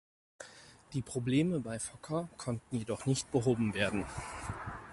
Die 0.93 1.03
Probleme 1.03 1.59
bei 1.59 1.77
Fokker 1.77 2.27
konnten 2.35 2.75
jedoch 2.75 3.05
nicht 3.05 3.31
behoben 3.31 3.75
werden. 3.75 4.07